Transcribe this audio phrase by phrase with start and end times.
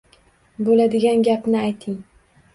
[0.69, 2.03] Bo'ladigan gapni ayting!